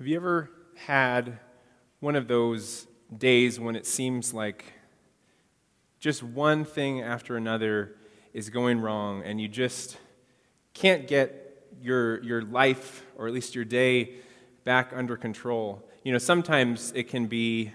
[0.00, 0.48] Have you ever
[0.86, 1.40] had
[1.98, 4.64] one of those days when it seems like
[5.98, 7.96] just one thing after another
[8.32, 9.98] is going wrong and you just
[10.72, 14.14] can't get your, your life, or at least your day,
[14.64, 15.86] back under control?
[16.02, 17.70] You know, sometimes it can be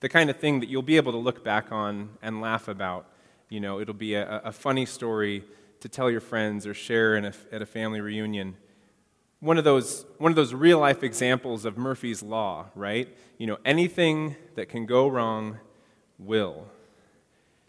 [0.00, 3.06] the kind of thing that you'll be able to look back on and laugh about.
[3.48, 5.44] You know, it'll be a, a funny story
[5.78, 8.56] to tell your friends or share a, at a family reunion
[9.44, 13.14] one of those one of those real life examples of Murphy's law, right?
[13.36, 15.58] You know, anything that can go wrong
[16.18, 16.66] will.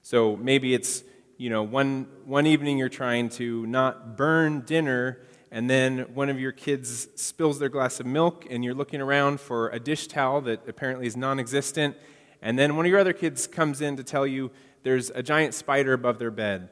[0.02, 1.04] So maybe it's,
[1.38, 5.20] you know, one one evening you're trying to not burn dinner
[5.52, 9.42] and then one of your kids spills their glass of milk and you're looking around
[9.42, 11.98] for a dish towel that apparently is non-existent
[12.42, 14.50] and then one of your other kids comes in to tell you
[14.84, 16.70] there's a giant spider above their bed.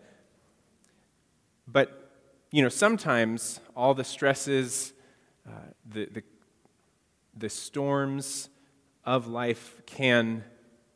[1.67, 1.99] But
[2.53, 4.92] you know, sometimes all the stresses,
[5.91, 6.23] the, the,
[7.35, 8.49] the storms
[9.05, 10.43] of life can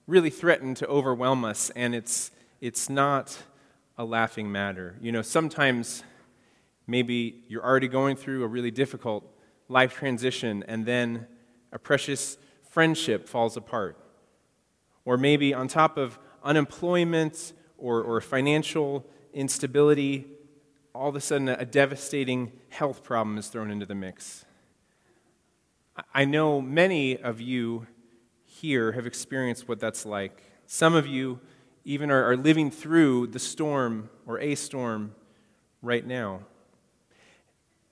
[0.07, 3.37] really threaten to overwhelm us, and it's, it's not
[3.97, 4.95] a laughing matter.
[5.01, 6.03] You know, sometimes
[6.85, 9.25] maybe you're already going through a really difficult
[9.67, 11.27] life transition, and then
[11.73, 12.37] a precious
[12.69, 13.97] friendship falls apart.
[15.03, 20.25] Or maybe on top of unemployment or, or financial instability,
[20.97, 24.45] all of a sudden a devastating health problem is thrown into the mix.
[26.11, 27.85] I know many of you
[28.43, 30.41] here have experienced what that's like.
[30.65, 31.39] Some of you
[31.85, 35.13] even are, are living through the storm or a storm
[35.83, 36.41] right now.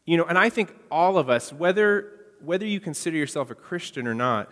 [0.05, 2.11] You know, and I think all of us, whether,
[2.43, 4.51] whether you consider yourself a Christian or not,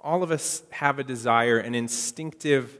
[0.00, 2.78] all of us have a desire, an instinctive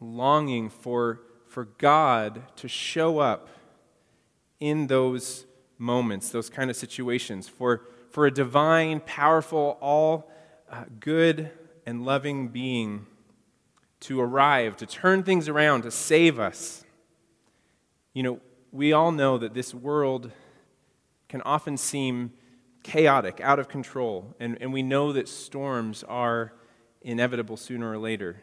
[0.00, 3.48] longing for, for God to show up
[4.60, 5.46] in those
[5.78, 10.30] moments, those kind of situations, for, for a divine, powerful, all
[10.70, 11.50] uh, good
[11.84, 13.06] and loving being
[14.00, 16.84] to arrive, to turn things around, to save us.
[18.12, 18.40] You know,
[18.72, 20.30] we all know that this world
[21.28, 22.32] can often seem
[22.82, 26.52] chaotic, out of control, and, and we know that storms are
[27.02, 28.42] inevitable sooner or later.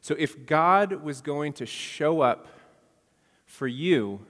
[0.00, 2.48] So if God was going to show up
[3.46, 4.20] for you,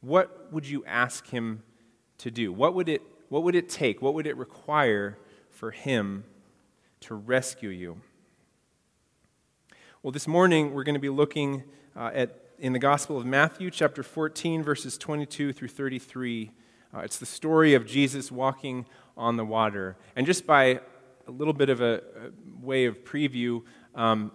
[0.00, 1.62] what would you ask him
[2.18, 2.52] to do?
[2.52, 4.00] What would it, what would it take?
[4.00, 5.18] What would it require
[5.50, 6.24] for him
[7.00, 8.00] to rescue you?
[10.02, 11.64] Well, this morning we're going to be looking
[11.96, 16.50] uh, at in the Gospel of Matthew, chapter 14, verses 22 through 33.
[16.92, 18.84] Uh, it's the story of Jesus walking
[19.16, 19.96] on the water.
[20.16, 20.80] And just by
[21.28, 23.62] a little bit of a, a way of preview,
[23.94, 24.32] um,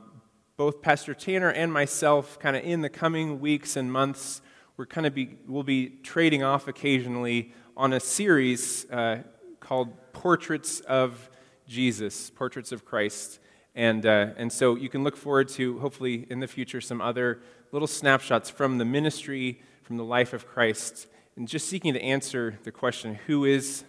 [0.55, 4.41] both Pastor Tanner and myself, kind of in the coming weeks and months,
[4.75, 9.19] we're kind of be, we'll be trading off occasionally on a series uh,
[9.59, 11.29] called Portraits of
[11.67, 13.39] Jesus, Portraits of Christ.
[13.75, 17.41] And, uh, and so you can look forward to, hopefully, in the future, some other
[17.71, 22.57] little snapshots from the ministry, from the life of Christ, and just seeking to answer
[22.63, 23.83] the question who is,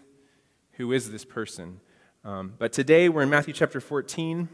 [0.72, 1.81] who is this person?
[2.25, 4.51] Um, but today we're in Matthew chapter 14.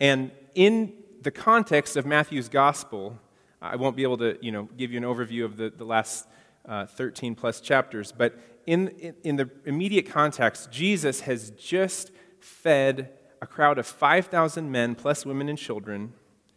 [0.00, 3.20] And in the context of Matthew's gospel,
[3.62, 6.26] I won't be able to, you know, give you an overview of the, the last
[6.66, 8.36] uh, 13 plus chapters, but
[8.66, 14.94] in, in, in the immediate context, Jesus has just fed a crowd of 5,000 men
[14.94, 16.12] plus women and children,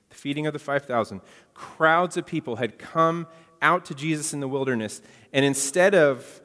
[0.10, 1.22] the feeding of the 5,000.
[1.54, 3.28] Crowds of people had come
[3.62, 5.02] out to Jesus in the wilderness,
[5.32, 6.42] and instead of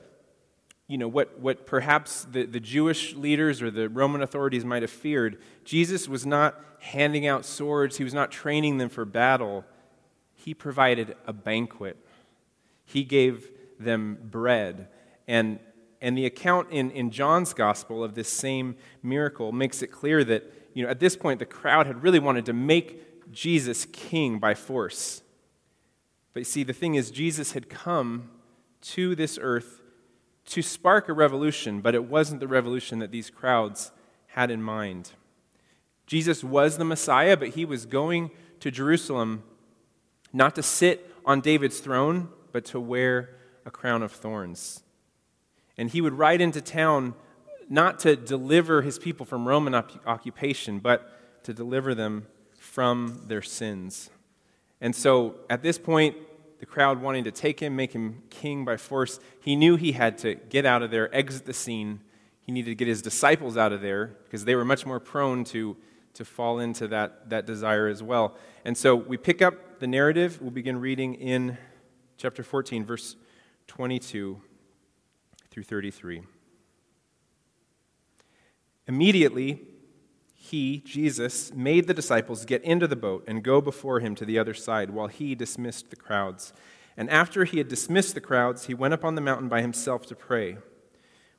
[0.88, 4.90] you know, what, what perhaps the, the Jewish leaders or the Roman authorities might have
[4.90, 9.64] feared, Jesus was not handing out swords, he was not training them for battle
[10.44, 11.96] he provided a banquet.
[12.84, 14.88] He gave them bread.
[15.28, 15.58] And,
[16.00, 20.50] and the account in, in John's gospel of this same miracle makes it clear that,
[20.74, 24.54] you know, at this point, the crowd had really wanted to make Jesus king by
[24.54, 25.22] force.
[26.32, 28.30] But you see, the thing is, Jesus had come
[28.82, 29.82] to this earth
[30.46, 33.92] to spark a revolution, but it wasn't the revolution that these crowds
[34.28, 35.12] had in mind.
[36.06, 39.42] Jesus was the Messiah, but he was going to Jerusalem
[40.32, 43.30] not to sit on David's throne, but to wear
[43.64, 44.82] a crown of thorns.
[45.76, 47.14] And he would ride into town
[47.68, 52.26] not to deliver his people from Roman op- occupation, but to deliver them
[52.58, 54.10] from their sins.
[54.80, 56.16] And so at this point,
[56.58, 60.18] the crowd wanting to take him, make him king by force, he knew he had
[60.18, 62.00] to get out of there, exit the scene.
[62.42, 65.44] He needed to get his disciples out of there because they were much more prone
[65.44, 65.76] to,
[66.14, 68.34] to fall into that, that desire as well.
[68.64, 70.38] And so we pick up the narrative.
[70.42, 71.56] We'll begin reading in
[72.18, 73.16] chapter 14, verse
[73.66, 74.38] 22
[75.50, 76.20] through 33.
[78.86, 79.62] Immediately,
[80.34, 84.38] he, Jesus, made the disciples get into the boat and go before him to the
[84.38, 86.52] other side while he dismissed the crowds.
[86.94, 90.04] And after he had dismissed the crowds, he went up on the mountain by himself
[90.06, 90.58] to pray.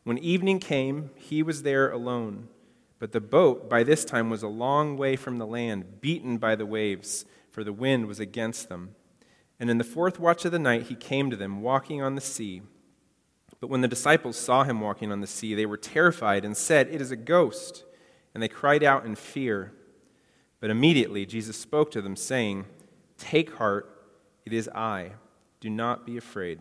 [0.04, 2.48] When evening came, he was there alone.
[2.98, 6.56] But the boat by this time was a long way from the land, beaten by
[6.56, 8.96] the waves, for the wind was against them.
[9.60, 12.22] And in the fourth watch of the night, he came to them, walking on the
[12.22, 12.64] sea.
[13.60, 16.88] But when the disciples saw him walking on the sea, they were terrified and said,
[16.90, 17.84] It is a ghost.
[18.34, 19.74] And they cried out in fear.
[20.60, 22.66] But immediately Jesus spoke to them, saying,
[23.18, 24.04] Take heart,
[24.46, 25.12] it is I.
[25.60, 26.60] Do not be afraid.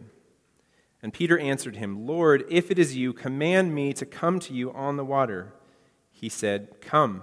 [1.02, 4.70] And Peter answered him, Lord, if it is you, command me to come to you
[4.72, 5.54] on the water.
[6.10, 7.22] He said, Come.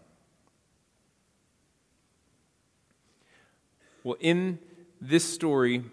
[4.03, 4.59] Well, in
[4.99, 5.83] this story,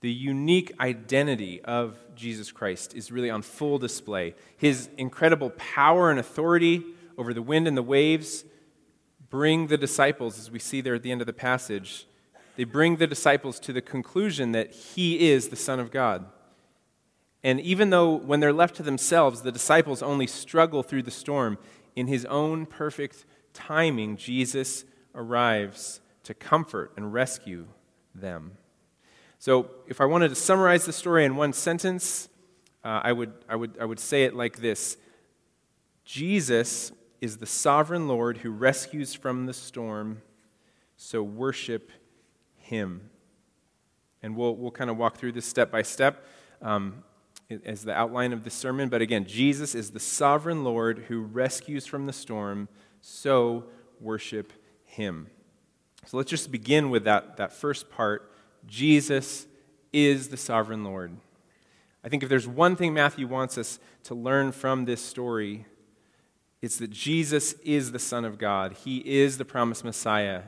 [0.00, 4.34] the unique identity of Jesus Christ is really on full display.
[4.56, 6.82] His incredible power and authority
[7.16, 8.44] over the wind and the waves
[9.30, 12.06] bring the disciples, as we see there at the end of the passage,
[12.56, 16.26] they bring the disciples to the conclusion that he is the Son of God.
[17.44, 21.58] And even though when they're left to themselves, the disciples only struggle through the storm,
[21.94, 24.84] in his own perfect timing, Jesus
[25.14, 27.66] arrives to comfort and rescue
[28.14, 28.56] them.
[29.38, 32.28] So, if I wanted to summarize the story in one sentence,
[32.84, 34.96] uh, I, would, I, would, I would say it like this
[36.04, 40.22] Jesus is the sovereign Lord who rescues from the storm,
[40.96, 41.90] so worship
[42.56, 43.10] him.
[44.22, 46.24] And we'll, we'll kind of walk through this step by step
[46.60, 47.02] um,
[47.64, 48.88] as the outline of the sermon.
[48.88, 52.68] But again, Jesus is the sovereign Lord who rescues from the storm,
[53.00, 53.64] so
[54.00, 54.52] worship
[54.84, 55.28] him.
[56.06, 58.30] So let's just begin with that, that first part
[58.66, 59.46] Jesus
[59.92, 61.16] is the sovereign Lord.
[62.04, 65.66] I think if there's one thing Matthew wants us to learn from this story,
[66.60, 68.72] it's that Jesus is the Son of God.
[68.84, 70.42] He is the promised Messiah.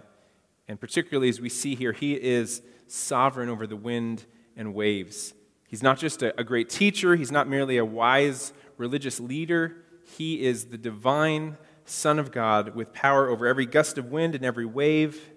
[0.66, 4.24] And particularly as we see here, he is sovereign over the wind
[4.56, 5.34] and waves.
[5.68, 9.76] He's not just a, a great teacher, he's not merely a wise religious leader.
[10.16, 14.44] He is the divine Son of God with power over every gust of wind and
[14.44, 15.30] every wave,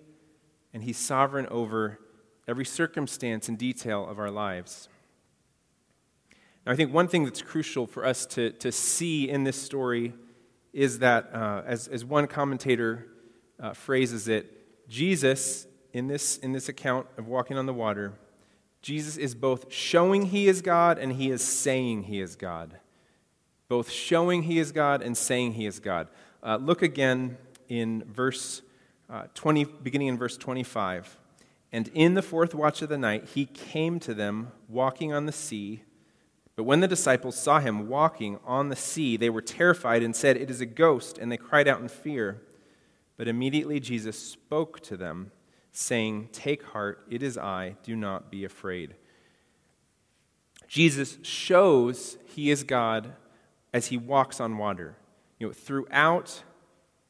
[0.73, 1.99] and he's sovereign over
[2.47, 4.89] every circumstance and detail of our lives.
[6.65, 10.13] Now, I think one thing that's crucial for us to, to see in this story
[10.73, 13.07] is that, uh, as, as one commentator
[13.59, 18.13] uh, phrases it, Jesus, in this, in this account of walking on the water,
[18.81, 22.79] Jesus is both showing he is God and he is saying he is God.
[23.67, 26.07] Both showing he is God and saying he is God.
[26.43, 27.37] Uh, look again
[27.67, 28.61] in verse
[29.09, 31.17] uh, 20, beginning in verse 25.
[31.71, 35.31] And in the fourth watch of the night, he came to them walking on the
[35.31, 35.83] sea.
[36.55, 40.37] But when the disciples saw him walking on the sea, they were terrified and said,
[40.37, 42.41] It is a ghost, and they cried out in fear.
[43.17, 45.31] But immediately Jesus spoke to them,
[45.71, 48.95] saying, Take heart, it is I, do not be afraid.
[50.67, 53.13] Jesus shows he is God
[53.73, 54.95] as he walks on water.
[55.39, 56.43] You know, throughout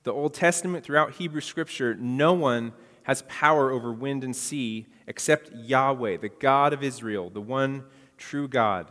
[0.08, 2.72] the Old Testament, throughout Hebrew Scripture, no one
[3.04, 7.84] has power over wind and sea except Yahweh, the God of Israel, the one
[8.18, 8.88] true God.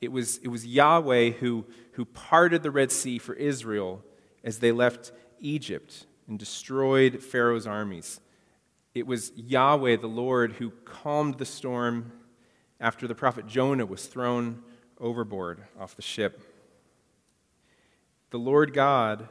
[0.00, 4.02] It was, it was Yahweh who, who parted the Red Sea for Israel
[4.42, 8.20] as they left Egypt and destroyed Pharaoh's armies.
[8.94, 12.10] It was Yahweh, the Lord, who calmed the storm
[12.80, 14.64] after the prophet Jonah was thrown
[15.00, 16.42] overboard off the ship.
[18.30, 19.28] The Lord God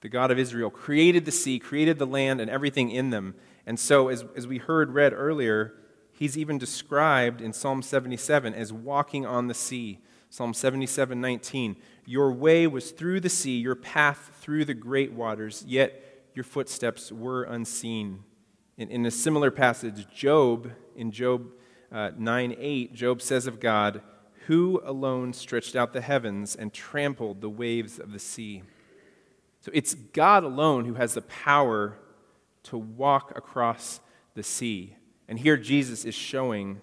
[0.00, 3.34] the God of Israel, created the sea, created the land, and everything in them.
[3.66, 5.74] And so, as, as we heard read earlier,
[6.12, 10.00] he's even described in Psalm 77 as walking on the sea.
[10.30, 11.76] Psalm 77 19.
[12.04, 17.10] Your way was through the sea, your path through the great waters, yet your footsteps
[17.10, 18.24] were unseen.
[18.76, 21.50] In, in a similar passage, Job, in Job
[21.90, 24.02] uh, 9 8, Job says of God,
[24.46, 28.62] Who alone stretched out the heavens and trampled the waves of the sea?
[29.68, 31.98] So it's God alone who has the power
[32.62, 34.00] to walk across
[34.32, 34.96] the sea.
[35.28, 36.80] And here Jesus is showing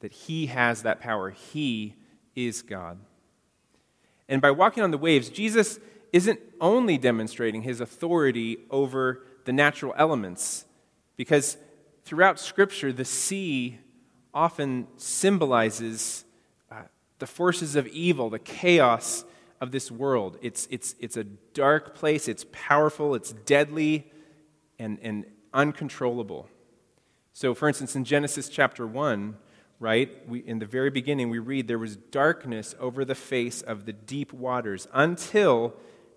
[0.00, 1.30] that he has that power.
[1.30, 1.94] He
[2.36, 2.98] is God.
[4.28, 5.80] And by walking on the waves, Jesus
[6.12, 10.66] isn't only demonstrating his authority over the natural elements,
[11.16, 11.56] because
[12.04, 13.78] throughout Scripture, the sea
[14.34, 16.26] often symbolizes
[16.70, 16.82] uh,
[17.18, 19.24] the forces of evil, the chaos
[19.64, 20.36] of this world.
[20.42, 24.12] It's, it's, it's a dark place, it's powerful, it's deadly,
[24.78, 26.48] and, and uncontrollable.
[27.32, 29.36] So, for instance, in Genesis chapter 1,
[29.80, 33.86] right, we, in the very beginning, we read there was darkness over the face of
[33.86, 35.74] the deep waters until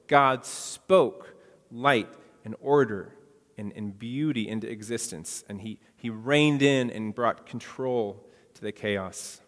[0.07, 1.33] God spoke
[1.71, 2.13] light
[2.43, 3.15] and order
[3.57, 5.45] and, and beauty into existence.
[5.47, 9.39] And he, he reined in and brought control to the chaos.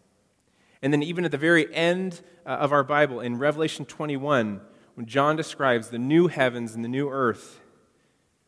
[0.81, 4.61] And then, even at the very end uh, of our Bible, in Revelation 21,
[4.95, 7.59] when John describes the new heavens and the new earth,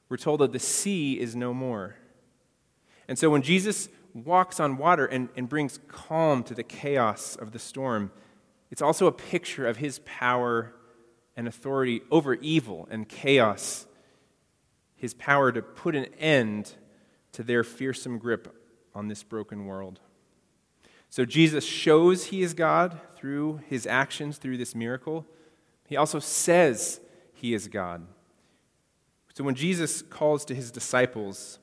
[0.08, 1.96] we're told that the sea is no more.
[3.08, 7.52] And so, when Jesus walks on water and, and brings calm to the chaos of
[7.52, 8.12] the storm,
[8.70, 10.74] it's also a picture of his power
[11.36, 13.86] and authority over evil and chaos,
[14.96, 16.74] his power to put an end
[17.34, 18.56] to their fearsome grip
[18.94, 20.00] on this broken world.
[21.12, 25.26] So Jesus shows he is God through his actions, through this miracle.
[25.86, 27.02] He also says
[27.34, 28.08] he is God.
[29.34, 31.60] So when Jesus calls to his disciples,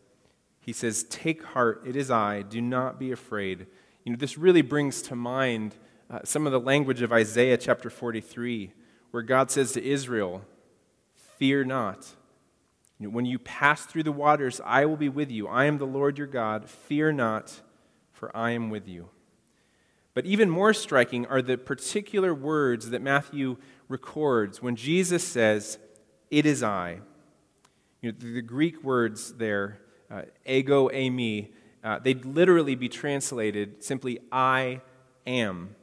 [0.61, 3.67] he says, Take heart, it is I, do not be afraid.
[4.05, 5.77] You know, this really brings to mind
[6.11, 8.75] uh, some of the language of Isaiah chapter 43,
[9.13, 10.43] where God says to Israel,
[11.39, 12.07] Fear not.
[12.99, 15.49] You know, when you pass through the waters, I will be with you.
[15.49, 16.69] I am the Lord your God.
[16.69, 17.63] Fear not,
[18.13, 19.09] for I am with you.
[20.19, 23.57] But even more striking are the particular words that Matthew
[23.87, 25.79] records when Jesus says,
[26.29, 26.99] It is I.
[28.03, 29.79] You know, the Greek words there,
[30.11, 31.51] uh, ego eimi,
[31.85, 34.81] uh, they'd literally be translated simply, I
[35.25, 35.77] am.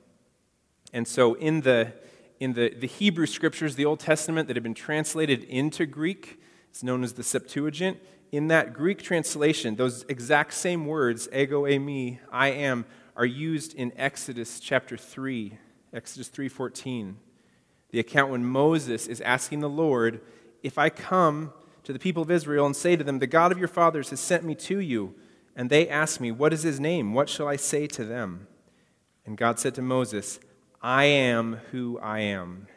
[0.91, 1.93] And so in the
[2.41, 6.83] in the, the Hebrew scriptures, the Old Testament that had been translated into Greek, it's
[6.83, 7.99] known as the Septuagint.
[8.33, 12.85] In that Greek translation, those exact same words, ego eimi, I am,
[13.15, 15.57] are used in Exodus chapter 3,
[15.93, 17.17] Exodus 3:14.
[17.89, 20.21] The account when Moses is asking the Lord,
[20.63, 21.53] "If I come
[21.83, 24.19] to the people of Israel and say to them, the God of your fathers has
[24.19, 25.15] sent me to you,
[25.55, 27.13] and they ask me, what is his name?
[27.13, 28.47] What shall I say to them?"
[29.25, 30.39] And God said to Moses,
[30.81, 32.67] I am who I am.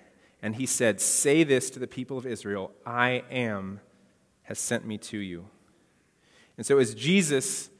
[0.41, 3.81] And he said, Say this to the people of Israel I am
[4.43, 5.47] has sent me to you.
[6.57, 7.71] And so, as Jesus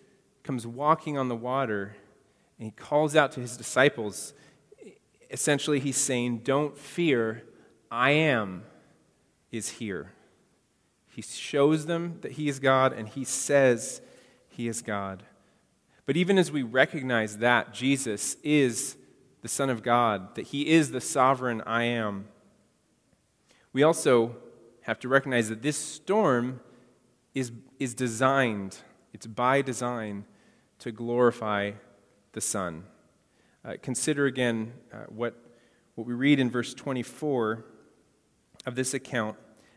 [0.43, 1.97] comes walking on the water
[2.59, 4.35] and he calls out to his disciples,
[5.31, 7.45] essentially he's saying, Don't fear,
[7.91, 8.65] I am
[9.51, 10.13] is here.
[11.09, 14.01] He shows them that he is God and he says
[14.49, 15.23] he is God.
[16.07, 18.97] But even as we recognize that Jesus is
[19.41, 22.29] the Son of God, that He is the sovereign I am.
[23.73, 24.37] We also
[24.83, 26.61] have to recognize that this storm
[27.35, 28.79] is, is designed,
[29.13, 30.25] it's by design
[30.81, 31.73] to glorify
[32.33, 32.85] the Son.
[33.65, 35.35] Uh, consider again uh, what,
[35.95, 37.65] what we read in verse 24
[38.67, 39.37] of this account.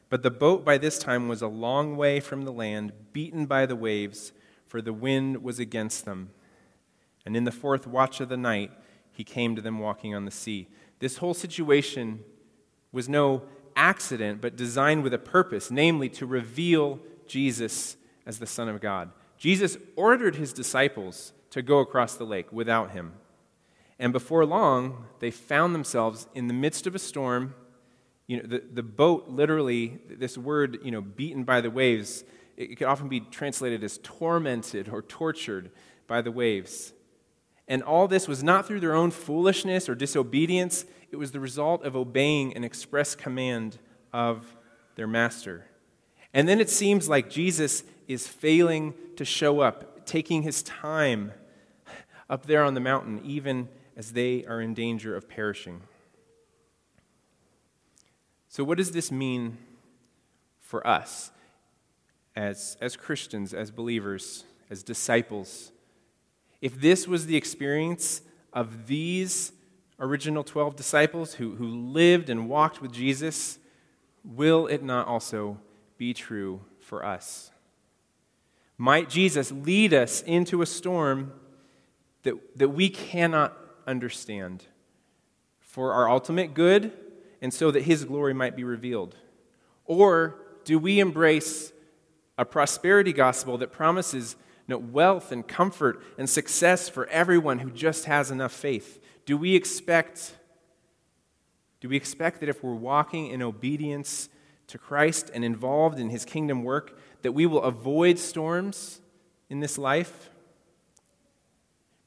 [0.09, 3.65] But the boat by this time was a long way from the land, beaten by
[3.65, 4.33] the waves,
[4.65, 6.31] for the wind was against them.
[7.25, 8.71] And in the fourth watch of the night,
[9.11, 10.67] he came to them walking on the sea.
[10.99, 12.23] This whole situation
[12.91, 13.43] was no
[13.75, 19.11] accident, but designed with a purpose, namely to reveal Jesus as the Son of God.
[19.37, 23.13] Jesus ordered his disciples to go across the lake without him.
[23.99, 27.53] And before long, they found themselves in the midst of a storm.
[28.25, 32.23] You know, the, the boat literally, this word, you know, beaten by the waves,
[32.57, 35.69] it, it could often be translated as tormented or tortured
[36.07, 36.93] by the waves.
[37.67, 41.83] And all this was not through their own foolishness or disobedience, it was the result
[41.83, 43.77] of obeying an express command
[44.11, 44.55] of
[44.95, 45.65] their master.
[46.33, 51.33] And then it seems like Jesus is failing to show up, taking his time
[52.31, 55.81] up there on the mountain, even as they are in danger of perishing.
[58.47, 59.57] So, what does this mean
[60.61, 61.31] for us
[62.35, 65.73] as, as Christians, as believers, as disciples?
[66.61, 68.21] If this was the experience
[68.53, 69.51] of these
[69.99, 73.59] original 12 disciples who, who lived and walked with Jesus,
[74.23, 75.57] will it not also
[75.97, 77.51] be true for us?
[78.77, 81.33] Might Jesus lead us into a storm
[82.23, 84.65] that, that we cannot understand
[85.59, 86.91] for our ultimate good
[87.41, 89.15] and so that his glory might be revealed?
[89.85, 91.71] Or do we embrace
[92.37, 94.35] a prosperity gospel that promises
[94.71, 98.99] know, wealth and comfort and success for everyone who just has enough faith?
[99.25, 100.35] Do we expect
[101.79, 104.29] Do we expect that if we're walking in obedience
[104.67, 109.01] to Christ and involved in his kingdom work, that we will avoid storms
[109.49, 110.30] in this life?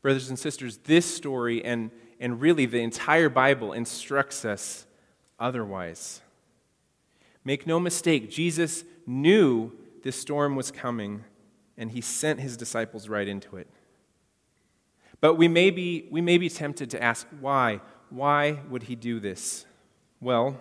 [0.04, 4.84] Brothers and sisters, this story and, and really the entire Bible instructs us
[5.40, 6.20] otherwise.
[7.42, 11.24] Make no mistake, Jesus knew this storm was coming,
[11.78, 13.66] and he sent his disciples right into it.
[15.22, 17.80] But we may be, we may be tempted to ask, why?
[18.10, 19.64] Why would he do this?
[20.20, 20.60] Well,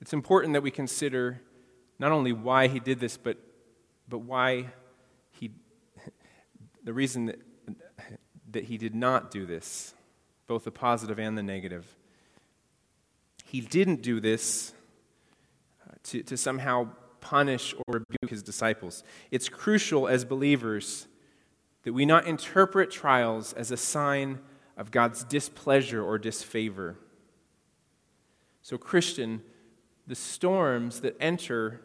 [0.00, 1.40] it's important that we consider
[1.98, 3.36] not only why he did this, but,
[4.08, 4.66] but why
[5.32, 5.50] he,
[6.84, 7.40] the reason that,
[8.56, 9.92] that he did not do this,
[10.46, 11.94] both the positive and the negative.
[13.44, 14.72] He didn't do this
[15.86, 16.88] uh, to, to somehow
[17.20, 19.04] punish or rebuke his disciples.
[19.30, 21.06] It's crucial as believers
[21.82, 24.38] that we not interpret trials as a sign
[24.74, 26.96] of God's displeasure or disfavor.
[28.62, 29.42] So, Christian,
[30.06, 31.82] the storms that enter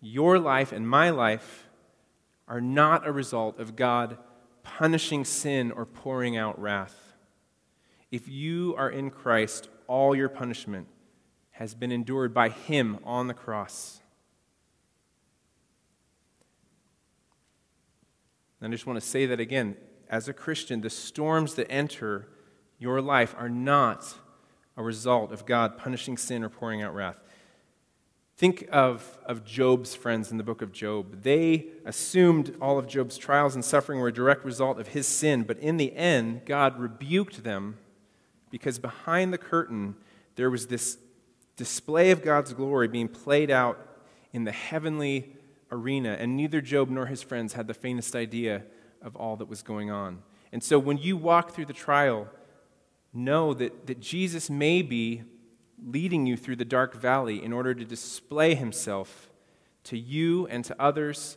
[0.00, 1.66] your life and my life
[2.46, 4.16] are not a result of God
[4.64, 7.12] punishing sin or pouring out wrath.
[8.10, 10.88] If you are in Christ, all your punishment
[11.52, 14.00] has been endured by Him on the cross.
[18.60, 19.76] And I just want to say that again.
[20.08, 22.28] As a Christian, the storms that enter
[22.78, 24.14] your life are not
[24.76, 27.18] a result of God punishing sin or pouring out wrath.
[28.36, 31.22] Think of, of Job's friends in the book of Job.
[31.22, 35.44] They assumed all of Job's trials and suffering were a direct result of his sin,
[35.44, 37.78] but in the end, God rebuked them
[38.50, 39.94] because behind the curtain,
[40.34, 40.98] there was this
[41.56, 43.78] display of God's glory being played out
[44.32, 45.32] in the heavenly
[45.70, 48.62] arena, and neither Job nor his friends had the faintest idea
[49.00, 50.22] of all that was going on.
[50.52, 52.28] And so when you walk through the trial,
[53.12, 55.22] know that, that Jesus may be
[55.84, 59.28] leading you through the dark valley in order to display himself
[59.84, 61.36] to you and to others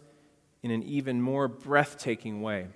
[0.64, 2.68] in an even more breathtaking way.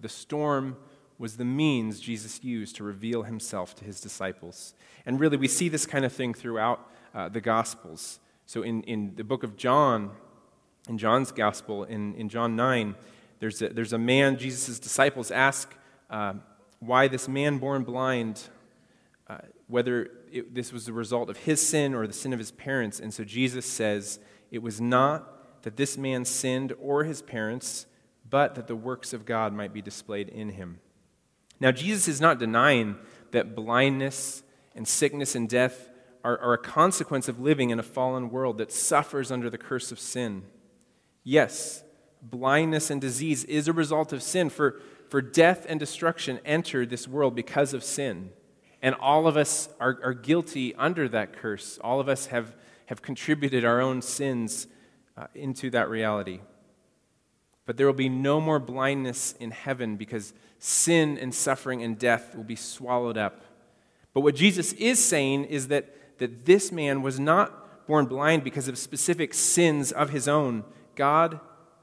[0.00, 0.76] The storm
[1.18, 4.74] was the means Jesus used to reveal himself to his disciples.
[5.06, 8.18] And really, we see this kind of thing throughout uh, the Gospels.
[8.46, 10.10] So in, in the book of John,
[10.88, 12.94] in John's gospel, in, in John 9,
[13.38, 15.74] there's a, there's a man, Jesus' disciples ask
[16.10, 16.34] uh,
[16.80, 18.42] why this man born blind,
[19.28, 22.52] uh, whether it, this was the result of his sin or the sin of his
[22.52, 23.00] parents.
[23.00, 27.86] And so Jesus says, It was not that this man sinned or his parents,
[28.28, 30.80] but that the works of God might be displayed in him.
[31.60, 32.96] Now, Jesus is not denying
[33.30, 34.42] that blindness
[34.74, 35.88] and sickness and death
[36.22, 39.92] are, are a consequence of living in a fallen world that suffers under the curse
[39.92, 40.44] of sin.
[41.22, 41.84] Yes,
[42.22, 47.06] blindness and disease is a result of sin, for, for death and destruction entered this
[47.06, 48.30] world because of sin.
[48.84, 51.78] And all of us are, are guilty under that curse.
[51.82, 52.54] All of us have,
[52.86, 54.66] have contributed our own sins
[55.16, 56.40] uh, into that reality.
[57.64, 62.36] But there will be no more blindness in heaven because sin and suffering and death
[62.36, 63.42] will be swallowed up.
[64.12, 68.68] But what Jesus is saying is that that this man was not born blind because
[68.68, 70.64] of specific sins of his own.
[70.94, 71.40] God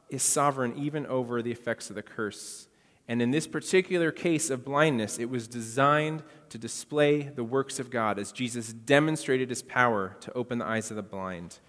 [0.09, 2.67] is sovereign even over the effects of the curse.
[3.07, 7.89] And in this particular case of blindness, it was designed to display the works of
[7.89, 11.59] God as Jesus demonstrated his power to open the eyes of the blind.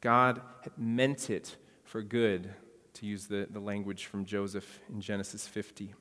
[0.00, 0.40] God
[0.76, 2.54] meant it for good,
[2.94, 5.94] to use the, the language from Joseph in Genesis 50.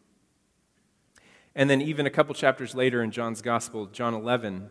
[1.56, 4.70] And then, even a couple chapters later in John's Gospel, John 11,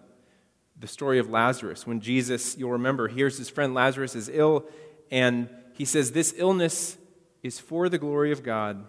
[0.79, 1.87] the story of Lazarus.
[1.87, 4.67] When Jesus, you'll remember, hears his friend Lazarus is ill,
[5.11, 6.99] and he says, This illness
[7.43, 8.85] is for the glory of God,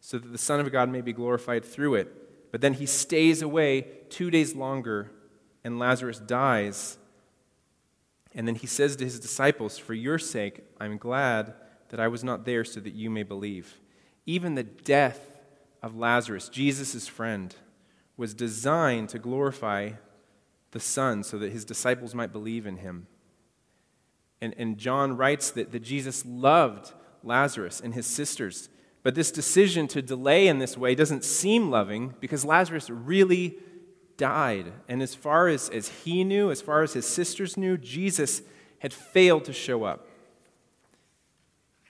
[0.00, 2.50] so that the Son of God may be glorified through it.
[2.50, 5.10] But then he stays away two days longer,
[5.62, 6.98] and Lazarus dies.
[8.34, 11.54] And then he says to his disciples, For your sake, I'm glad
[11.90, 13.78] that I was not there so that you may believe.
[14.26, 15.38] Even the death
[15.82, 17.54] of Lazarus, Jesus' friend,
[18.16, 19.90] was designed to glorify
[20.72, 23.06] the Son so that his disciples might believe in him.
[24.40, 28.68] And, and John writes that, that Jesus loved Lazarus and his sisters.
[29.02, 33.56] But this decision to delay in this way doesn't seem loving because Lazarus really
[34.16, 34.72] died.
[34.88, 38.42] And as far as, as he knew, as far as his sisters knew, Jesus
[38.80, 40.06] had failed to show up.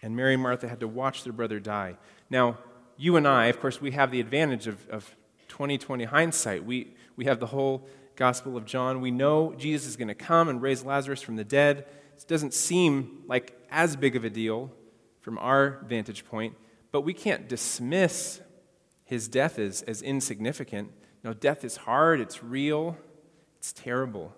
[0.02, 1.96] And Mary and Martha had to watch their brother die.
[2.30, 2.58] Now,
[2.96, 5.14] you and I, of course, we have the advantage of, of
[5.48, 6.64] 2020 hindsight.
[6.64, 9.00] We, we have the whole Gospel of John.
[9.00, 11.86] We know Jesus is going to come and raise Lazarus from the dead.
[12.16, 14.70] It doesn't seem like as big of a deal
[15.20, 16.54] from our vantage point,
[16.92, 18.40] but we can't dismiss
[19.04, 20.92] his death as, as insignificant.
[21.22, 22.96] No, death is hard, it's real,
[23.58, 24.34] It's terrible.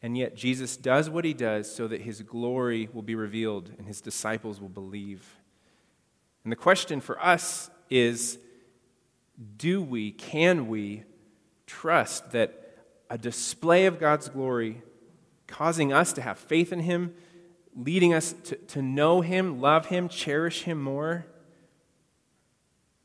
[0.00, 3.86] And yet, Jesus does what he does so that his glory will be revealed and
[3.86, 5.40] his disciples will believe.
[6.42, 8.38] And the question for us is
[9.56, 11.04] do we, can we
[11.66, 12.76] trust that
[13.10, 14.82] a display of God's glory,
[15.46, 17.14] causing us to have faith in him,
[17.74, 21.26] leading us to, to know him, love him, cherish him more,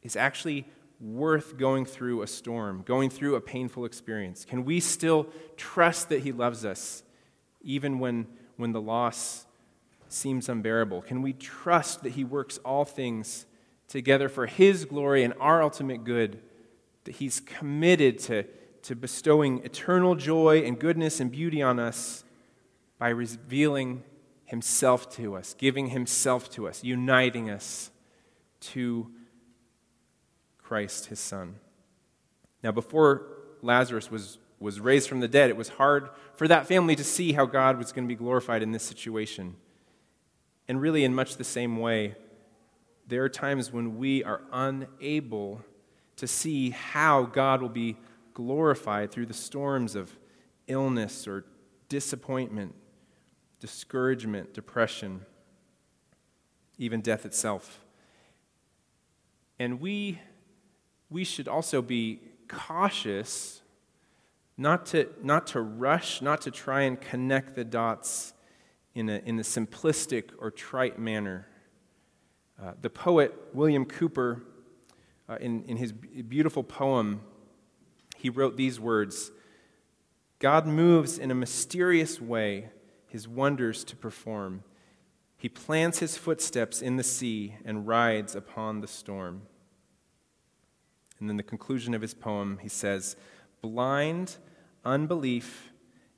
[0.03, 0.65] is actually
[0.99, 4.45] worth going through a storm, going through a painful experience?
[4.45, 7.03] Can we still trust that He loves us
[7.61, 9.45] even when, when the loss
[10.07, 11.01] seems unbearable?
[11.01, 13.45] Can we trust that He works all things
[13.87, 16.41] together for His glory and our ultimate good?
[17.05, 18.43] That He's committed to,
[18.83, 22.23] to bestowing eternal joy and goodness and beauty on us
[22.97, 24.03] by revealing
[24.45, 27.91] Himself to us, giving Himself to us, uniting us
[28.59, 29.09] to
[30.69, 31.55] Christ, his son.
[32.63, 33.23] Now, before
[33.63, 37.33] Lazarus was, was raised from the dead, it was hard for that family to see
[37.33, 39.55] how God was going to be glorified in this situation.
[40.67, 42.13] And really, in much the same way,
[43.07, 45.65] there are times when we are unable
[46.17, 47.97] to see how God will be
[48.35, 50.15] glorified through the storms of
[50.67, 51.45] illness or
[51.87, 52.75] disappointment,
[53.59, 55.25] discouragement, depression,
[56.77, 57.83] even death itself.
[59.57, 60.19] And we
[61.09, 63.61] we should also be cautious
[64.57, 68.33] not to, not to rush, not to try and connect the dots
[68.93, 71.47] in a, in a simplistic or trite manner.
[72.61, 74.41] Uh, the poet William Cowper,
[75.29, 77.21] uh, in, in his beautiful poem,
[78.17, 79.31] he wrote these words
[80.39, 82.69] God moves in a mysterious way
[83.07, 84.63] his wonders to perform.
[85.37, 89.43] He plants his footsteps in the sea and rides upon the storm.
[91.19, 93.15] And then the conclusion of his poem, he says,
[93.61, 94.37] Blind
[94.85, 95.71] unbelief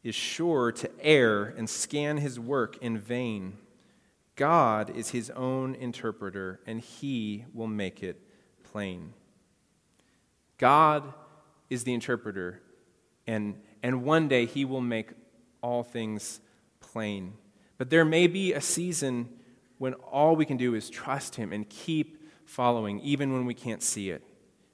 [0.03, 3.57] is sure to err and scan his work in vain.
[4.35, 8.21] God is his own interpreter, and he will make it
[8.63, 9.13] plain.
[10.57, 11.13] God
[11.69, 12.61] is the interpreter,
[13.27, 15.11] and, and one day he will make
[15.61, 16.39] all things
[16.79, 17.33] plain.
[17.77, 19.29] But there may be a season
[19.79, 23.81] when all we can do is trust him and keep following, even when we can't
[23.81, 24.23] see it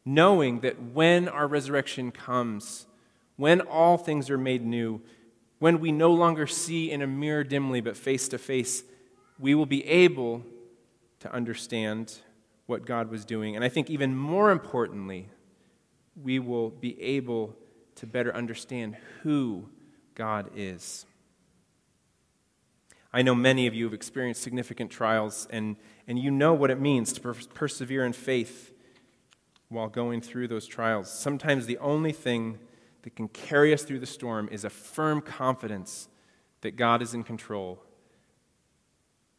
[0.07, 2.85] knowing that when our resurrection comes,
[3.35, 5.01] when all things are made new,
[5.59, 8.83] when we no longer see in a mirror dimly but face to face,
[9.37, 10.41] we will be able
[11.19, 12.19] to understand
[12.67, 13.55] what God was doing.
[13.55, 15.27] And I think even more importantly,
[16.23, 17.53] we will be able
[17.95, 19.67] to better understand who
[20.15, 21.05] God is.
[23.11, 25.75] I know many of you have experienced significant trials, and,
[26.07, 28.71] and you know what it means to per- persevere in faith
[29.69, 31.11] while going through those trials.
[31.11, 32.57] Sometimes the only thing
[33.03, 36.07] that can carry us through the storm is a firm confidence
[36.61, 37.83] that God is in control.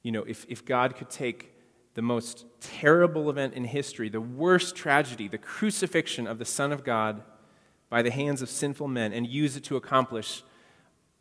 [0.02, 1.52] You know, if, if God could take
[1.94, 6.84] the most terrible event in history, the worst tragedy, the crucifixion of the Son of
[6.84, 7.22] God
[7.90, 10.42] by the hands of sinful men, and use it to accomplish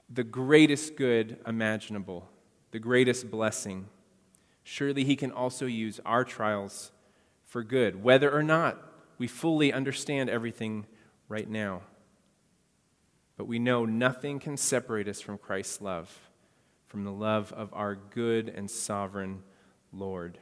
[0.09, 2.29] the greatest good imaginable,
[2.71, 3.87] the greatest blessing,
[4.63, 6.91] surely He can also use our trials
[7.45, 8.86] for good, whether or not
[9.17, 10.85] we fully understand everything
[11.27, 11.81] right now.
[13.37, 16.29] But we know nothing can separate us from Christ's love,
[16.87, 19.43] from the love of our good and sovereign
[19.91, 20.39] Lord.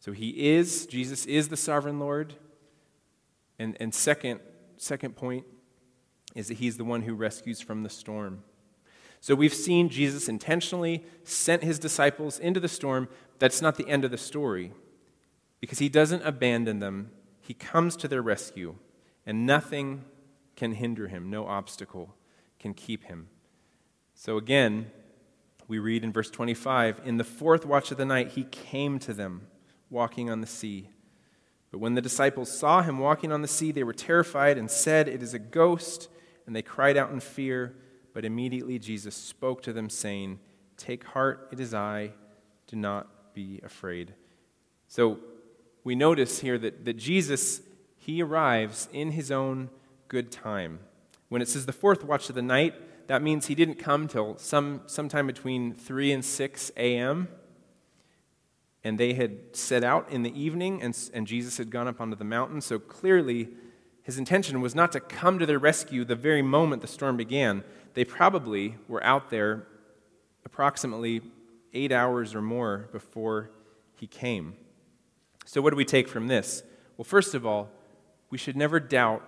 [0.00, 2.34] So he is, Jesus is the sovereign Lord.
[3.58, 4.40] And, and second,
[4.76, 5.44] second point
[6.34, 8.44] is that he's the one who rescues from the storm.
[9.20, 13.08] So we've seen Jesus intentionally sent his disciples into the storm.
[13.38, 14.72] That's not the end of the story
[15.60, 17.10] because he doesn't abandon them
[17.48, 18.74] he comes to their rescue,
[19.24, 20.04] and nothing
[20.54, 22.14] can hinder him, no obstacle
[22.58, 23.28] can keep him.
[24.14, 24.90] So again,
[25.66, 29.14] we read in verse 25 In the fourth watch of the night, he came to
[29.14, 29.46] them,
[29.88, 30.90] walking on the sea.
[31.70, 35.08] But when the disciples saw him walking on the sea, they were terrified and said,
[35.08, 36.10] It is a ghost.
[36.46, 37.74] And they cried out in fear.
[38.12, 40.38] But immediately Jesus spoke to them, saying,
[40.76, 42.12] Take heart, it is I.
[42.66, 44.12] Do not be afraid.
[44.86, 45.18] So
[45.88, 47.62] we notice here that, that Jesus,
[47.96, 49.70] he arrives in his own
[50.08, 50.80] good time.
[51.30, 52.74] When it says the fourth watch of the night,
[53.06, 57.28] that means he didn't come till some sometime between 3 and 6 a.m.
[58.84, 62.16] And they had set out in the evening, and, and Jesus had gone up onto
[62.16, 62.60] the mountain.
[62.60, 63.48] So clearly,
[64.02, 67.64] his intention was not to come to their rescue the very moment the storm began.
[67.94, 69.66] They probably were out there
[70.44, 71.22] approximately
[71.72, 73.48] eight hours or more before
[73.94, 74.54] he came.
[75.48, 76.62] So, what do we take from this?
[76.98, 77.70] Well, first of all,
[78.28, 79.26] we should never doubt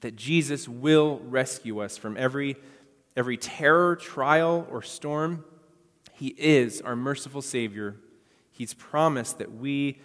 [0.00, 2.56] that Jesus will rescue us from every,
[3.16, 5.44] every terror, trial, or storm.
[6.14, 7.94] He is our merciful Savior.
[8.50, 10.00] He's promised that we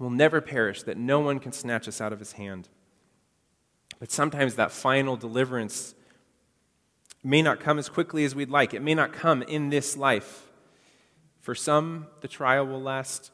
[0.00, 2.68] will never perish, that no one can snatch us out of His hand.
[4.00, 5.94] But sometimes that final deliverance
[7.22, 8.74] may not come as quickly as we'd like.
[8.74, 10.48] It may not come in this life.
[11.40, 13.30] For some, the trial will last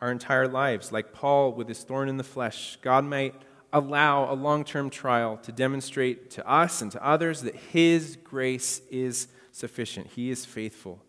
[0.00, 0.92] our entire lives.
[0.92, 3.34] Like Paul with his thorn in the flesh, God might
[3.72, 8.80] allow a long term trial to demonstrate to us and to others that his grace
[8.90, 10.08] is sufficient.
[10.08, 11.02] He is faithful.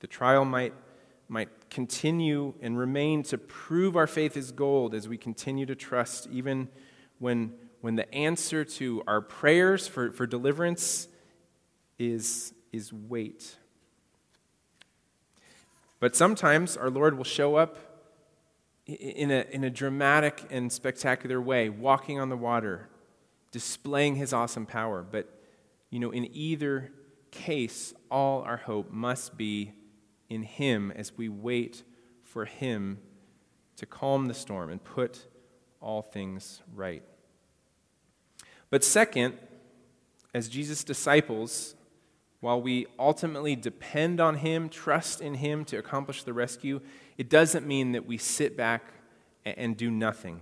[0.00, 0.74] The trial might,
[1.28, 6.28] might continue and remain to prove our faith is gold as we continue to trust,
[6.30, 6.68] even
[7.18, 11.08] when, when the answer to our prayers for, for deliverance
[11.98, 13.56] is, is wait.
[16.00, 17.76] But sometimes our Lord will show up
[18.88, 22.88] in a, in a dramatic and spectacular way, walking on the water,
[23.52, 25.04] displaying his awesome power.
[25.08, 25.28] But,
[25.90, 26.90] you know, in either
[27.30, 29.72] case, all our hope must be
[30.30, 31.84] in him as we wait
[32.22, 32.98] for him
[33.76, 35.26] to calm the storm and put
[35.80, 37.02] all things right.
[38.70, 39.38] But second,
[40.34, 41.74] as Jesus' disciples,
[42.40, 46.80] while we ultimately depend on Him, trust in Him to accomplish the rescue,
[47.18, 48.84] it doesn't mean that we sit back
[49.44, 50.40] and do nothing.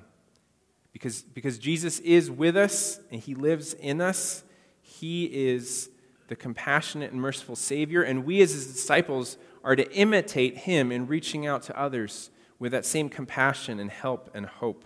[0.92, 4.44] Because, because Jesus is with us and He lives in us,
[4.80, 5.90] He is
[6.28, 11.06] the compassionate and merciful Savior, and we as His disciples are to imitate Him in
[11.06, 14.84] reaching out to others with that same compassion and help and hope.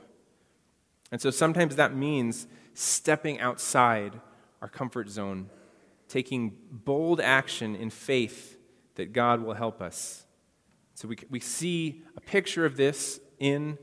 [1.12, 4.20] And so sometimes that means stepping outside
[4.62, 5.50] our comfort zone
[6.10, 8.58] taking bold action in faith
[8.96, 10.26] that God will help us.
[11.00, 13.78] So we, we see a picture of this in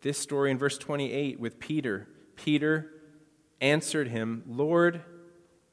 [0.00, 2.08] this story in verse 28 with Peter.
[2.34, 2.90] Peter
[3.60, 5.00] answered him, Lord,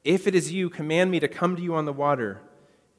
[0.04, 2.42] if it is you, command me to come to you on the water.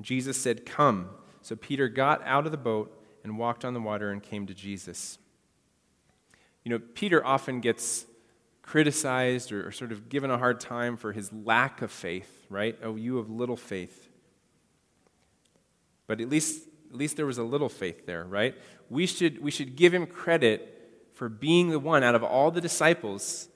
[0.02, 1.10] Jesus said, Come.
[1.42, 4.54] So Peter got out of the boat and walked on the water and came to
[4.54, 5.18] Jesus.
[6.66, 8.06] You know, Peter often gets
[8.62, 12.78] criticized or, or sort of given a hard time for his lack of faith, right?
[12.84, 14.10] Oh, you have little faith.
[16.08, 18.56] But at least, at least there was a little faith there, right?
[18.90, 20.72] We should, we should give him credit
[21.14, 23.48] for being the one out of all the disciples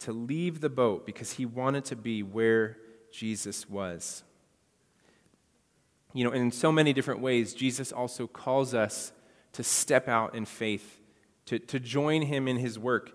[0.00, 2.76] to leave the boat because he wanted to be where
[3.12, 4.22] Jesus was.
[6.12, 9.12] You know, in so many different ways, Jesus also calls us
[9.52, 11.00] to step out in faith,
[11.46, 13.12] to, to join him in his work.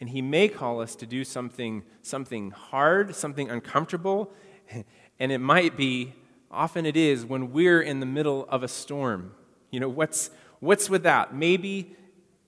[0.00, 4.32] And he may call us to do something, something hard, something uncomfortable.
[5.20, 6.12] And it might be,
[6.54, 9.34] often it is, when we're in the middle of a storm.
[9.70, 11.34] You know, what's, what's with that?
[11.34, 11.96] Maybe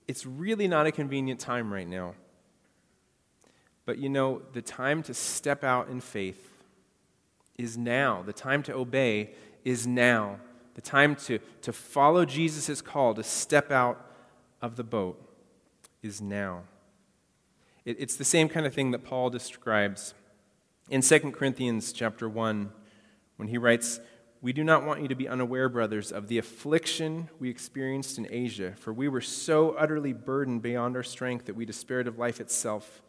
[0.07, 2.15] it's really not a convenient time right now.
[3.85, 6.49] But you know, the time to step out in faith
[7.57, 8.21] is now.
[8.21, 9.31] The time to obey
[9.63, 10.39] is now.
[10.75, 14.05] The time to, to follow Jesus' call to step out
[14.61, 15.21] of the boat
[16.03, 16.63] is now.
[17.85, 20.13] It, it's the same kind of thing that Paul describes
[20.89, 22.71] in 2 Corinthians chapter 1
[23.37, 23.99] when he writes,
[24.41, 28.27] We do not want you to be unaware, brothers, of the affliction we experienced in
[28.29, 32.41] Asia, for we were so utterly burdened beyond our strength that we despaired of life
[32.41, 33.01] itself.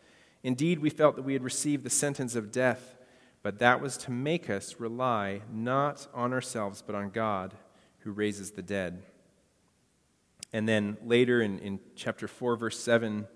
[0.42, 2.96] Indeed, we felt that we had received the sentence of death,
[3.42, 7.54] but that was to make us rely not on ourselves, but on God
[8.00, 9.02] who raises the dead.
[10.52, 13.26] And then later in, in chapter 4, verse 7,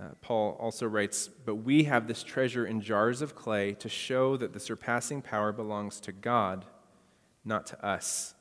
[0.00, 4.36] uh, Paul also writes, But we have this treasure in jars of clay to show
[4.36, 6.64] that the surpassing power belongs to God,
[7.44, 8.34] not to us.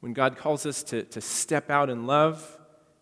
[0.00, 2.58] When God calls us to, to step out in love,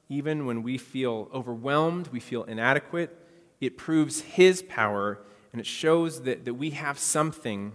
[0.09, 3.17] even when we feel overwhelmed, we feel inadequate,
[3.61, 5.19] it proves His power
[5.53, 7.73] and it shows that, that we have something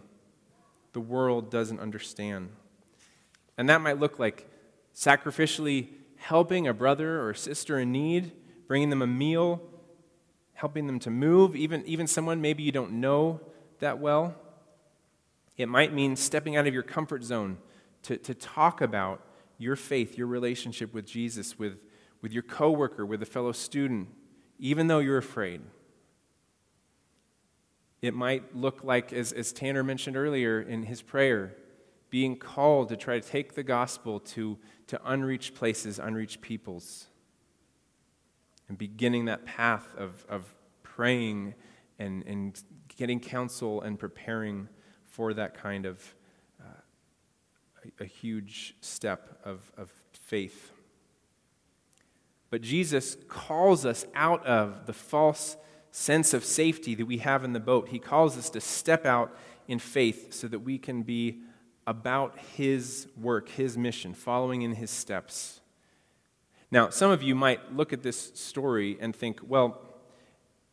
[0.94, 2.50] the world doesn't understand.
[3.58, 4.50] And that might look like
[4.96, 8.32] sacrificially helping a brother or sister in need,
[8.68, 9.62] bringing them a meal
[10.58, 13.40] helping them to move, even, even someone maybe you don't know
[13.78, 14.34] that well.
[15.56, 17.60] It might mean stepping out of your comfort zone
[18.04, 19.22] to, to talk about
[19.60, 21.78] your faith, your relationship with Jesus, with,
[22.24, 24.10] with your coworker, with a fellow student,
[24.58, 25.62] even though you're afraid.
[28.02, 31.56] It might look like, as, as Tanner mentioned earlier in his prayer,
[32.10, 37.10] being called to try to take the gospel to, to unreached places, unreached peoples
[38.70, 40.54] and beginning that path of, of
[40.84, 41.54] praying
[42.00, 42.62] and, and
[42.96, 44.68] getting counsel and preparing
[45.04, 46.16] for that kind of
[46.60, 46.66] uh,
[48.00, 50.72] a, a huge step of, of faith.
[52.50, 55.58] But Jesus calls us out of the false
[55.92, 57.90] sense of safety that we have in the boat.
[57.90, 59.36] He calls us to step out
[59.68, 61.42] in faith so that we can be
[61.86, 65.62] about His work, His mission, following in His steps.
[66.70, 69.82] Now, some of you might look at this story and think, well,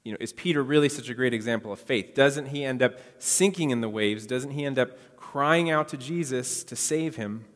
[0.02, 2.14] you know, is Peter really such a great example of faith?
[2.14, 4.26] Doesn't he end up sinking in the waves?
[4.26, 7.46] Doesn't he end up crying out to Jesus to save him?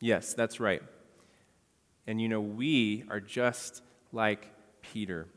[0.00, 0.82] Yes, that's right.
[2.06, 3.82] And you know, we are just
[4.12, 4.48] like
[4.82, 5.28] Peter.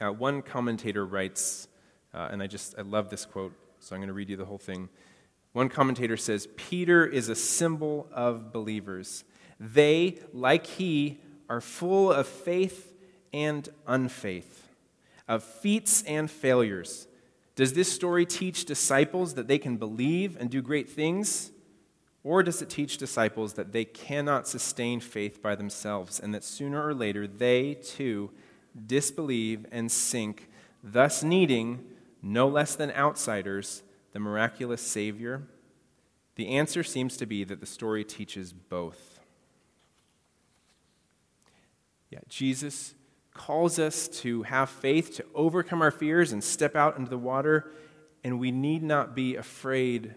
[0.00, 1.68] Uh, one commentator writes,
[2.12, 4.44] uh, and I just, I love this quote, so I'm going to read you the
[4.44, 4.88] whole thing.
[5.52, 9.24] One commentator says, Peter is a symbol of believers.
[9.60, 12.92] They, like he, are full of faith
[13.32, 14.68] and unfaith,
[15.26, 17.06] of feats and failures.
[17.56, 21.50] Does this story teach disciples that they can believe and do great things?
[22.22, 26.84] Or does it teach disciples that they cannot sustain faith by themselves and that sooner
[26.84, 28.30] or later they too
[28.86, 30.48] disbelieve and sink,
[30.84, 31.84] thus needing,
[32.22, 35.42] no less than outsiders, the miraculous Savior?
[36.36, 39.17] The answer seems to be that the story teaches both.
[42.10, 42.94] Yeah, Jesus
[43.34, 47.70] calls us to have faith, to overcome our fears and step out into the water,
[48.24, 50.14] and we need not be afraid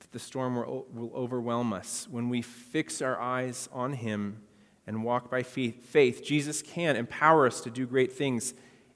[0.00, 2.08] that the storm will overwhelm us.
[2.10, 4.42] When we fix our eyes on Him
[4.86, 8.54] and walk by faith, Jesus can empower us to do great things.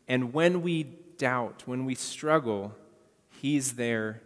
[0.09, 2.75] And when we doubt, when we struggle,
[3.31, 4.23] He's there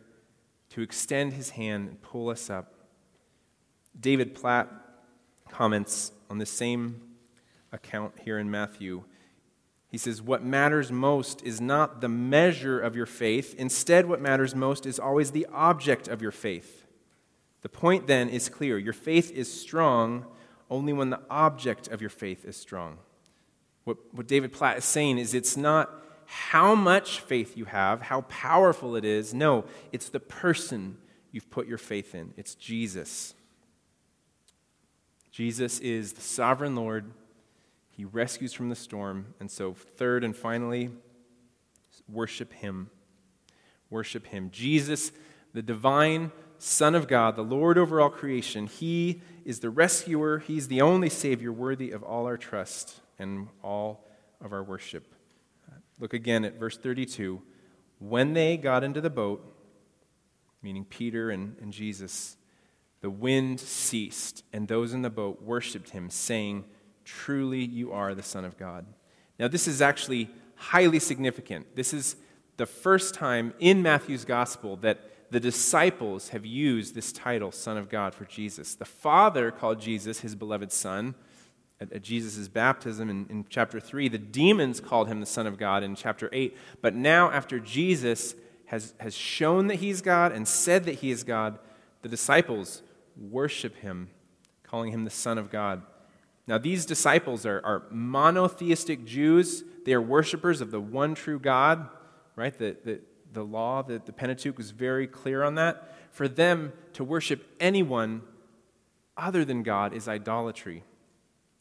[0.71, 2.73] to extend His hand and pull us up.
[3.99, 4.71] David Platt
[5.51, 7.03] comments on the same
[7.73, 9.05] account here in Matthew.
[9.89, 13.55] He says, What matters most is not the measure of your faith.
[13.59, 16.87] Instead, what matters most is always the object of your faith.
[17.63, 20.27] The point then is clear your faith is strong
[20.71, 22.99] only when the object of your faith is strong.
[23.85, 25.91] What, what David Platt is saying is it's not
[26.25, 29.35] how much faith you have, how powerful it is.
[29.35, 30.97] No, it's the person
[31.31, 32.33] you've put your faith in.
[32.37, 33.35] It's Jesus.
[35.31, 37.11] Jesus is the sovereign Lord
[37.93, 39.35] he rescues from the storm.
[39.39, 40.91] And so, third and finally,
[42.09, 42.91] worship Him.
[43.91, 44.51] Worship Him.
[44.51, 45.13] Jesus,
[45.53, 50.39] the divine Son of God, the Lord over all creation, He is the rescuer.
[50.39, 54.09] He's the only Savior worthy of all our trust and all
[54.41, 55.15] of our worship.
[56.01, 57.43] Look again at verse 32.
[57.99, 59.47] When they got into the boat,
[60.63, 62.37] meaning Peter and, and Jesus,
[63.03, 66.65] the wind ceased, and those in the boat worshiped him, saying,
[67.05, 68.87] Truly, you are the Son of God.
[69.39, 71.75] Now, this is actually highly significant.
[71.75, 72.17] This is
[72.57, 75.01] the first time in Matthew's gospel that
[75.33, 78.75] the disciples have used this title, Son of God, for Jesus.
[78.75, 81.15] The Father called Jesus his beloved Son
[81.81, 84.09] at, Jesus' baptism in, in chapter 3.
[84.09, 86.57] The demons called him the Son of God in chapter 8.
[86.81, 88.35] But now, after Jesus
[88.67, 91.59] has, has shown that he's God and said that he is God,
[92.03, 92.83] the disciples
[93.17, 94.11] worship him,
[94.63, 95.83] calling him the Son of God.
[96.47, 99.63] Now, these disciples are, are monotheistic Jews.
[99.85, 101.89] They are worshippers of the one true God,
[102.35, 102.57] right?
[102.57, 103.01] The, the,
[103.33, 105.95] the law, the, the Pentateuch was very clear on that.
[106.11, 108.23] For them to worship anyone
[109.17, 110.83] other than God is idolatry.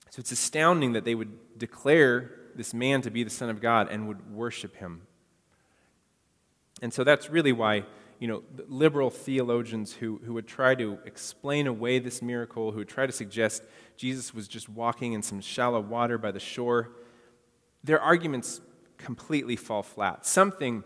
[0.10, 3.88] So it's astounding that they would declare this man to be the Son of God
[3.90, 5.04] and would worship him.
[6.82, 7.86] And so that's really why
[8.22, 12.88] you know, liberal theologians who, who would try to explain away this miracle, who would
[12.88, 13.64] try to suggest
[13.98, 16.92] Jesus was just walking in some shallow water by the shore,
[17.84, 18.62] their arguments
[19.00, 20.24] completely fall flat.
[20.24, 20.84] Something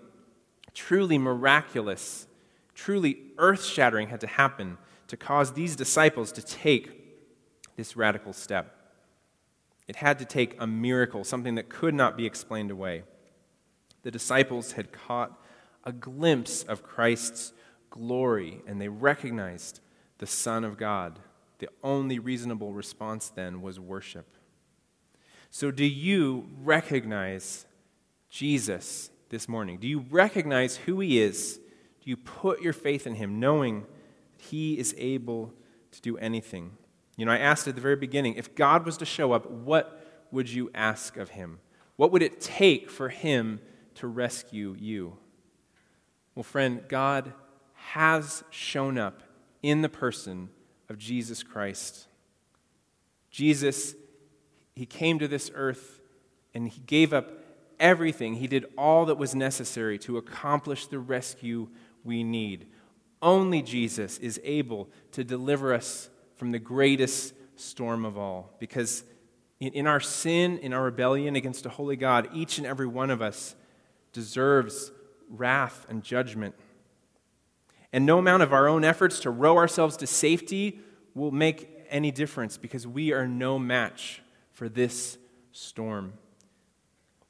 [0.74, 2.26] truly miraculous,
[2.74, 7.18] truly earth shattering had to happen to cause these disciples to take
[7.76, 8.74] this radical step.
[9.90, 13.04] It had to take a miracle, something that could not be explained away.
[14.04, 15.38] The disciples had caught
[15.86, 17.54] a glimpse of Christ's
[17.90, 19.80] glory, and they recognized
[20.18, 21.20] the Son of God.
[21.60, 24.28] The only reasonable response then was worship.
[25.50, 27.66] So, do you recognize
[28.30, 29.78] Jesus this morning?
[29.78, 31.60] Do you recognize who he is?
[32.04, 33.90] Do you put your faith in him, knowing that
[34.38, 35.54] he is able
[35.92, 36.72] to do anything?
[37.18, 40.28] You know, I asked at the very beginning if God was to show up, what
[40.32, 41.60] would you ask of him?
[41.96, 43.62] What would it take for him
[43.96, 45.18] to rescue you?
[46.36, 47.34] Well, friend, God
[47.74, 49.24] has shown up
[49.64, 50.50] in the person
[50.90, 52.08] of Jesus Christ.
[53.32, 53.96] Jesus,
[54.76, 56.02] he came to this earth
[56.54, 57.32] and he gave up
[57.80, 58.36] everything.
[58.36, 61.70] He did all that was necessary to accomplish the rescue
[62.04, 62.68] we need.
[63.22, 69.04] Only Jesus is able to deliver us from the greatest storm of all because
[69.62, 73.22] In, our sin, in our rebellion against a holy God, each and every one of
[73.22, 73.56] us
[74.12, 74.92] deserves
[75.30, 76.56] wrath and judgment.
[77.92, 80.80] And no amount of our own efforts to row ourselves to safety
[81.14, 84.22] will make any difference because we are no match
[84.52, 85.18] for this
[85.52, 86.14] storm.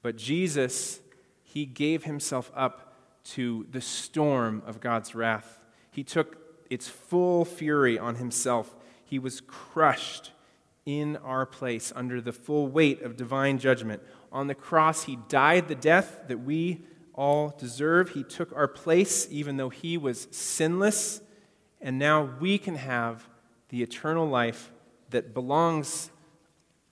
[0.02, 1.00] But Jesus,
[1.44, 2.94] he gave himself up
[3.26, 5.60] to the storm of God's wrath.
[5.92, 6.38] He took
[6.70, 8.76] its full fury on himself.
[9.04, 10.32] He was crushed
[10.86, 14.02] in our place under the full weight of divine judgment.
[14.32, 16.86] On the cross, he died the death that we
[17.16, 18.10] all deserve.
[18.10, 21.22] He took our place, even though he was sinless.
[21.82, 23.28] And now we can have
[23.70, 24.72] the eternal life
[25.10, 26.12] that belongs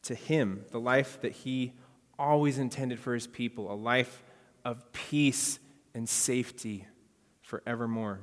[0.04, 1.74] to him, the life that he
[2.18, 4.24] always intended for his people, a life
[4.64, 5.60] of peace
[5.94, 6.88] and safety
[7.42, 8.22] forevermore.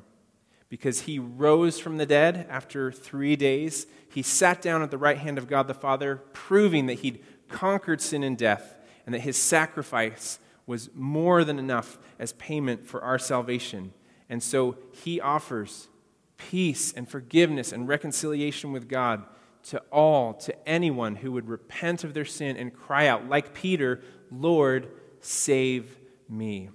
[0.68, 5.18] Because he rose from the dead after three days, he sat down at the right
[5.18, 9.36] hand of God the Father, proving that he'd conquered sin and death, and that his
[9.36, 13.92] sacrifice was more than enough as payment for our salvation.
[14.28, 15.88] And so he offers
[16.36, 19.24] peace and forgiveness and reconciliation with God
[19.64, 24.00] to all, to anyone who would repent of their sin and cry out, like Peter,
[24.30, 24.88] Lord,
[25.20, 25.98] save
[26.28, 26.70] me.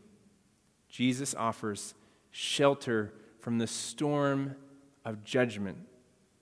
[0.90, 1.96] Jesus offers
[2.32, 4.56] shelter from the storm
[5.04, 5.78] of judgment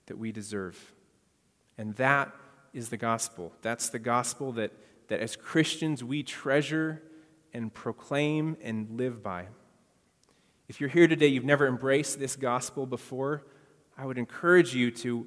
[0.06, 0.92] that we deserve.
[1.78, 2.32] And that
[2.72, 3.52] is the gospel.
[3.62, 4.72] That's the gospel that,
[5.08, 7.02] that as Christians we treasure
[7.54, 9.46] and proclaim and live by.
[10.68, 13.46] If you're here today, you've never embraced this gospel before,
[13.96, 15.26] I would encourage you to,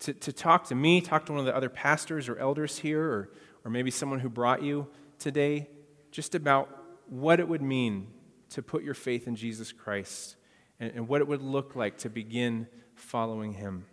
[0.00, 3.02] to, to talk to me, talk to one of the other pastors or elders here,
[3.02, 3.30] or,
[3.64, 4.86] or maybe someone who brought you
[5.18, 5.68] today,
[6.10, 6.68] just about
[7.08, 8.08] what it would mean
[8.50, 10.36] to put your faith in Jesus Christ
[10.78, 13.86] and, and what it would look like to begin following him.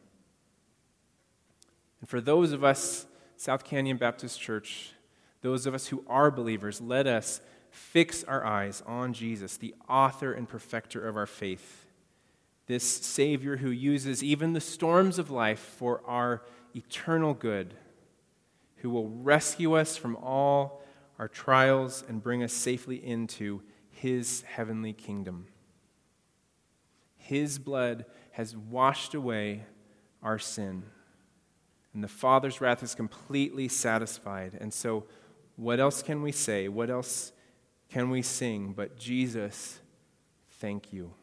[2.02, 3.06] And for those of us,
[3.38, 4.92] South Canyon Baptist Church,
[5.42, 7.40] those of us who are believers, let us
[7.72, 11.86] fix our eyes on Jesus, the author and perfecter of our faith,
[12.67, 16.43] this Savior who uses even the storms of life for our
[16.76, 17.74] eternal good,
[18.78, 20.84] who will rescue us from all
[21.17, 25.47] our trials and bring us safely into his heavenly kingdom.
[27.17, 29.65] His blood has washed away
[30.24, 30.84] our sin.
[31.93, 34.57] And the Father's wrath is completely satisfied.
[34.59, 35.05] And so,
[35.55, 36.67] what else can we say?
[36.70, 37.34] What else
[37.90, 39.80] can we sing but Jesus,
[40.60, 41.14] thank you?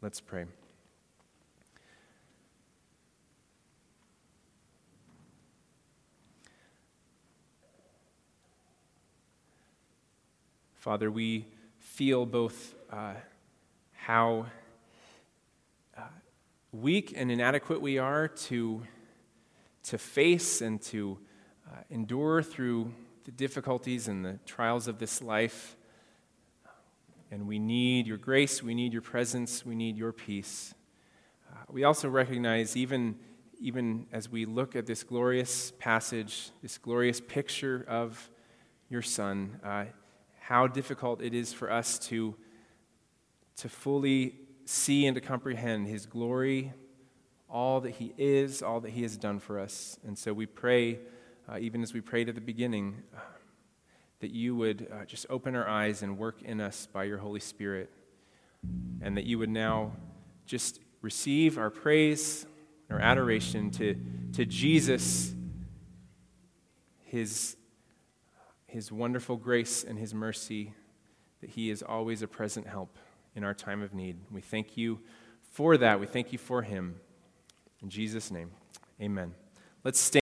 [0.00, 0.46] Let's pray.
[10.74, 11.46] Father, we
[11.78, 13.14] feel both uh,
[13.92, 14.46] how
[15.96, 16.00] uh,
[16.72, 18.82] weak and inadequate we are to,
[19.84, 21.18] to face and to
[21.70, 22.92] uh, endure through
[23.24, 25.76] the difficulties and the trials of this life.
[27.30, 30.74] And we need your grace, we need your presence, we need your peace.
[31.50, 33.16] Uh, we also recognize, even,
[33.58, 38.30] even as we look at this glorious passage, this glorious picture of
[38.90, 39.84] your Son, uh,
[40.40, 42.34] how difficult it is for us to,
[43.56, 46.72] to fully see and to comprehend his glory,
[47.48, 49.98] all that he is, all that he has done for us.
[50.06, 50.98] And so we pray
[51.48, 53.20] uh, even as we prayed at the beginning, uh,
[54.20, 57.40] that you would uh, just open our eyes and work in us by your Holy
[57.40, 57.90] Spirit,
[59.00, 59.92] and that you would now
[60.46, 62.46] just receive our praise,
[62.88, 63.96] and our adoration to,
[64.32, 65.34] to Jesus,
[67.04, 67.56] his,
[68.66, 70.72] his wonderful grace and his mercy,
[71.40, 72.98] that he is always a present help
[73.34, 74.16] in our time of need.
[74.30, 75.00] We thank you
[75.50, 75.98] for that.
[75.98, 77.00] We thank you for him.
[77.82, 78.52] In Jesus' name,
[79.00, 79.34] amen.
[79.82, 80.20] Let's stand.